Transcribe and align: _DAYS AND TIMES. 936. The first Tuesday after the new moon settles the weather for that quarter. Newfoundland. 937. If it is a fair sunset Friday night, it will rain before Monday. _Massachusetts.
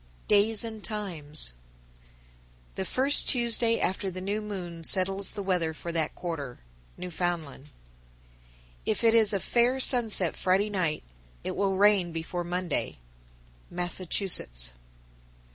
_DAYS 0.27 0.63
AND 0.63 0.83
TIMES. 0.83 1.53
936. 2.75 2.75
The 2.75 2.85
first 2.91 3.29
Tuesday 3.29 3.79
after 3.79 4.09
the 4.09 4.19
new 4.19 4.41
moon 4.41 4.83
settles 4.83 5.29
the 5.29 5.43
weather 5.43 5.75
for 5.75 5.91
that 5.91 6.15
quarter. 6.15 6.57
Newfoundland. 6.97 7.65
937. 8.87 8.87
If 8.87 9.03
it 9.03 9.13
is 9.15 9.31
a 9.31 9.39
fair 9.39 9.79
sunset 9.79 10.35
Friday 10.35 10.71
night, 10.71 11.03
it 11.43 11.55
will 11.55 11.77
rain 11.77 12.11
before 12.11 12.43
Monday. 12.43 12.97
_Massachusetts. 13.71 14.71